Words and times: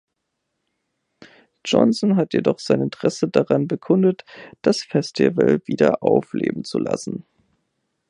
Johnson 1.63 2.15
hat 2.15 2.33
jedoch 2.33 2.57
sein 2.57 2.81
Interesse 2.81 3.27
daran 3.27 3.67
bekundet, 3.67 4.25
das 4.63 4.81
Festival 4.83 5.61
wieder 5.67 6.01
aufleben 6.01 6.63
zu 6.63 6.79
lassen. 6.79 7.23